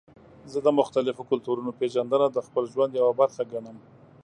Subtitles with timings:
[0.51, 3.77] زه د مختلفو کلتورونو پیژندنه د خپل ژوند یوه برخه ګڼم.